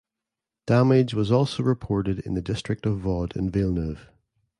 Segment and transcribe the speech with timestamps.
[0.65, 4.09] Damage was also reported in the district of Vaud in Villeneuve.